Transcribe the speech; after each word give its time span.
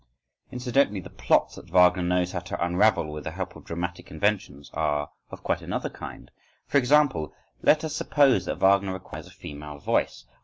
Incidentally, 0.57 0.99
the 0.99 1.11
plots 1.11 1.53
that 1.57 1.69
Wagner 1.69 2.01
knows 2.01 2.31
how 2.31 2.39
to 2.39 2.65
unravel 2.65 3.11
with 3.11 3.23
the 3.23 3.29
help 3.29 3.55
of 3.55 3.65
dramatic 3.65 4.09
inventions, 4.09 4.71
are 4.73 5.11
of 5.29 5.43
quite 5.43 5.61
another 5.61 5.91
kind. 5.91 6.31
For 6.65 6.79
example, 6.79 7.35
let 7.61 7.83
us 7.83 7.95
suppose 7.95 8.45
that 8.45 8.57
Wagner 8.57 8.93
requires 8.93 9.27
a 9.27 9.31
female 9.31 9.77
voice. 9.77 10.25